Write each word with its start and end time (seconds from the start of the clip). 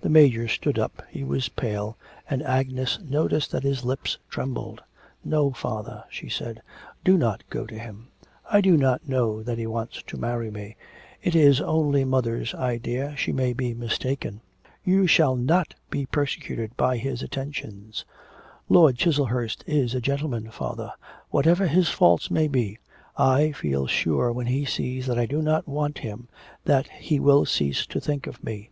The 0.00 0.08
Major 0.08 0.48
stood 0.48 0.78
up, 0.78 1.02
he 1.10 1.22
was 1.22 1.50
pale, 1.50 1.98
and 2.26 2.42
Agnes 2.42 2.98
noticed 3.02 3.50
that 3.52 3.64
his 3.64 3.84
lips 3.84 4.16
trembled. 4.30 4.82
'No, 5.22 5.50
father,' 5.50 6.04
she 6.08 6.30
said, 6.30 6.62
'do 7.04 7.18
not 7.18 7.44
go 7.50 7.66
to 7.66 7.78
him; 7.78 8.08
I 8.50 8.62
do 8.62 8.78
not 8.78 9.06
know 9.06 9.42
that 9.42 9.58
he 9.58 9.66
wants 9.66 10.02
to 10.04 10.16
marry 10.16 10.50
me; 10.50 10.78
it 11.22 11.34
is 11.36 11.60
only 11.60 12.02
mother's 12.06 12.54
idea, 12.54 13.12
she 13.18 13.30
may 13.30 13.52
be 13.52 13.74
mistaken.' 13.74 14.40
'You 14.84 15.06
shall 15.06 15.36
not 15.36 15.74
be 15.90 16.06
persecuted 16.06 16.74
by 16.78 16.96
his 16.96 17.22
attentions.' 17.22 18.06
'Lord 18.70 18.96
Chiselhurst 18.96 19.64
is 19.66 19.94
a 19.94 20.00
gentleman, 20.00 20.50
father. 20.50 20.94
Whatever 21.28 21.66
his 21.66 21.90
faults 21.90 22.30
may 22.30 22.48
be, 22.48 22.78
I 23.18 23.52
feel 23.52 23.86
sure 23.86 24.32
when 24.32 24.46
he 24.46 24.64
sees 24.64 25.06
that 25.08 25.18
I 25.18 25.26
do 25.26 25.42
not 25.42 25.68
want 25.68 25.98
him, 25.98 26.28
that 26.64 26.88
he 26.88 27.20
will 27.20 27.44
cease 27.44 27.84
to 27.88 28.00
think 28.00 28.26
of 28.26 28.42
me... 28.42 28.70